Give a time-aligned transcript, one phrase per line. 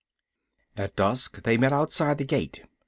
[0.75, 2.63] At dusk they met outside the gate.